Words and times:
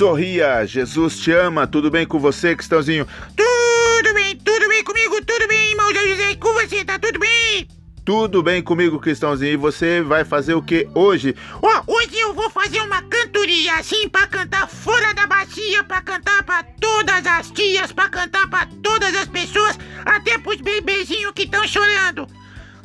Sorria, 0.00 0.64
Jesus 0.64 1.18
te 1.18 1.30
ama. 1.30 1.66
Tudo 1.66 1.90
bem 1.90 2.06
com 2.06 2.18
você, 2.18 2.56
Cristãozinho? 2.56 3.06
Tudo 3.36 4.14
bem, 4.14 4.34
tudo 4.34 4.66
bem 4.66 4.82
comigo, 4.82 5.22
tudo 5.22 5.46
bem, 5.46 5.72
irmão 5.72 5.92
José, 5.92 6.34
com 6.36 6.54
você, 6.54 6.82
tá 6.82 6.98
tudo 6.98 7.18
bem? 7.18 7.68
Tudo 8.02 8.42
bem 8.42 8.62
comigo, 8.62 8.98
Cristãozinho. 8.98 9.52
E 9.52 9.56
você 9.58 10.00
vai 10.00 10.24
fazer 10.24 10.54
o 10.54 10.62
que 10.62 10.88
hoje? 10.94 11.36
Ó, 11.60 11.82
hoje 11.86 12.18
eu 12.18 12.32
vou 12.32 12.48
fazer 12.48 12.80
uma 12.80 13.02
cantoria 13.02 13.74
assim 13.74 14.08
pra 14.08 14.26
cantar 14.26 14.66
fora 14.70 15.12
da 15.12 15.26
bacia, 15.26 15.84
pra 15.84 16.00
cantar 16.00 16.44
pra 16.44 16.62
todas 16.80 17.26
as 17.26 17.50
tias, 17.50 17.92
pra 17.92 18.08
cantar 18.08 18.48
pra 18.48 18.66
todas 18.82 19.14
as 19.14 19.28
pessoas, 19.28 19.78
até 20.06 20.38
pros 20.38 20.62
bebezinhos 20.62 21.32
que 21.34 21.42
estão 21.42 21.68
chorando. 21.68 22.26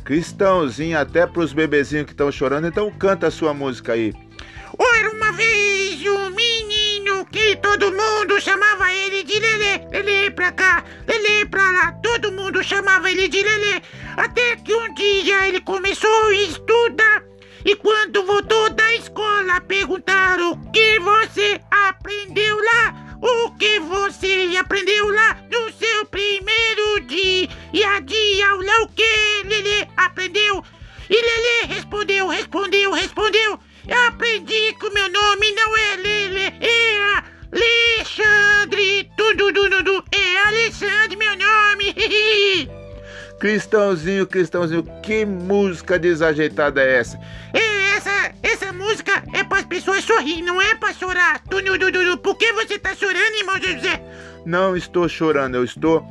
Cristãozinho, 0.04 1.00
até 1.00 1.26
pros 1.26 1.54
bebezinhos 1.54 2.08
que 2.08 2.12
estão 2.12 2.30
chorando. 2.30 2.68
Então 2.68 2.92
canta 2.92 3.28
a 3.28 3.32
sua 3.32 3.54
música 3.54 3.94
aí. 3.94 4.14
Oh, 4.78 4.96
era 4.96 5.10
uma 5.10 5.32
vez 5.32 5.45
Lelê 11.08 11.46
pra 11.46 11.72
lá. 11.72 11.92
Todo 12.04 12.32
mundo 12.32 12.64
chamava 12.64 13.10
ele 13.10 13.28
de 13.28 13.42
Lelê. 13.42 13.82
Até 14.18 14.56
que 14.58 14.74
um 14.74 14.94
dia 14.94 15.48
ele 15.48 15.62
começou 15.62 16.28
a 16.28 16.34
estudar. 16.34 17.24
E 17.64 17.76
quando 17.76 18.24
voltou 18.26 18.70
da 18.70 18.94
escola, 18.96 19.60
perguntaram 19.62 20.52
o 20.52 20.72
que 20.72 21.00
você 21.00 21.60
aprendeu 21.72 22.58
lá. 22.58 23.18
O 23.22 23.52
que 23.58 23.80
você 23.80 24.56
aprendeu 24.60 25.10
lá 25.10 25.38
no 25.52 25.72
seu 25.74 26.06
primeiro 26.06 27.02
dia? 27.08 27.50
E 27.74 27.84
a 27.84 28.00
dia 28.00 28.50
aula 28.50 28.84
o 28.84 28.88
que 28.90 29.44
Lelê 29.46 29.88
aprendeu? 29.98 30.64
E 31.10 31.16
Lelê 31.16 31.74
respondeu, 31.74 32.28
respondeu, 32.28 32.92
respondeu. 32.92 33.60
Eu 33.88 34.08
aprendi 34.08 34.74
que 34.80 34.88
o 34.88 34.94
meu 34.94 35.08
nome 35.10 35.52
não 35.52 35.78
é 35.78 35.96
Lele, 35.98 36.54
é 36.60 36.96
Alexandre. 37.52 39.10
Tudo, 39.16 39.54
tudo, 39.54 39.84
tudo. 39.84 39.95
Alexandre, 40.76 41.16
meu 41.16 41.38
nome. 41.38 42.70
Cristãozinho, 43.40 44.28
Cristãozinho, 44.28 44.84
que 45.02 45.26
música 45.26 45.98
desajeitada 45.98 46.82
é 46.82 46.98
essa? 46.98 47.20
É, 47.54 47.96
essa, 47.96 48.34
essa 48.44 48.74
música 48.74 49.24
é 49.34 49.44
para 49.44 49.60
as 49.60 49.66
pessoas 49.66 50.04
sorrir, 50.04 50.42
não 50.42 50.62
é 50.62 50.76
para 50.76 50.94
chorar. 50.94 51.42
Por 52.22 52.38
que 52.38 52.52
você 52.54 52.78
tá 52.78 52.94
chorando, 52.94 53.40
irmão 53.40 53.56
José? 53.62 54.02
Não 54.46 54.76
estou 54.76 55.08
chorando, 55.08 55.56
eu 55.56 55.64
estou 55.64 56.06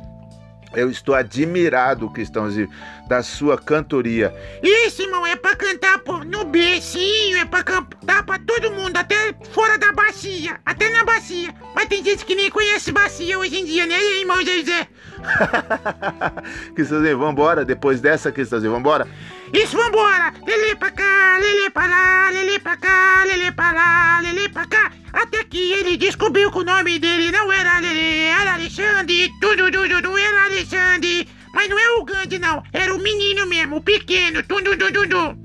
eu 0.75 0.89
estou 0.89 1.15
admirado, 1.15 2.09
Cristãozinho, 2.09 2.69
da 3.07 3.23
sua 3.23 3.57
cantoria. 3.57 4.33
Isso, 4.61 5.01
irmão, 5.01 5.25
é 5.25 5.35
pra 5.35 5.55
cantar 5.55 6.01
no 6.25 6.43
becinho, 6.43 7.37
é 7.37 7.45
pra 7.45 7.63
cantar 7.63 8.23
pra 8.25 8.39
todo 8.39 8.71
mundo, 8.71 8.97
até 8.97 9.33
fora 9.51 9.77
da 9.77 9.93
bacia, 9.93 10.59
até 10.65 10.89
na 10.89 11.05
bacia. 11.05 11.53
Mas 11.85 11.89
tem 11.89 12.03
gente 12.03 12.25
que 12.25 12.33
nem 12.33 12.49
conhece 12.49 12.91
bacia 12.91 13.37
hoje 13.37 13.59
em 13.59 13.63
dia, 13.63 13.85
né, 13.85 13.95
irmão 14.19 14.43
José? 14.43 14.87
Cristãozinho, 16.73 17.19
vambora, 17.19 17.63
depois 17.63 18.01
dessa, 18.01 18.31
Cristãozinho, 18.31 18.71
vambora? 18.71 19.07
Isso, 19.53 19.77
vambora! 19.77 20.33
Lele 20.47 20.75
pra 20.77 20.89
cá, 20.89 21.37
lele 21.39 21.69
pra 21.69 21.85
lá, 21.85 22.31
lele 22.31 22.57
pra 22.57 22.75
cá, 22.75 23.23
lele 23.27 23.51
pra 23.51 23.71
lá, 23.71 24.19
lele 24.19 24.49
pra 24.49 24.65
cá. 24.65 24.91
Até 25.13 25.43
que 25.43 25.73
ele 25.73 25.95
descobriu 25.95 26.51
que 26.51 26.57
o 26.57 26.63
nome 26.63 26.97
dele 26.97 27.31
não 27.31 27.53
era 27.53 27.77
Lele, 27.79 28.23
era 28.23 28.53
Alexandre. 28.55 29.31
Tudo, 29.39 29.69
tudo, 29.69 30.01
tudo, 30.01 30.17
era 30.17 30.45
Alexandre. 30.45 31.29
Mas 31.53 31.69
não 31.69 31.77
é 31.77 31.89
o 31.99 32.03
grande, 32.03 32.39
não. 32.39 32.63
Era 32.73 32.95
o 32.95 32.97
menino 32.97 33.45
mesmo, 33.45 33.75
o 33.75 33.81
pequeno. 33.81 34.41
Tudo, 34.41 34.75
tudo, 34.75 35.07
tudo. 35.07 35.44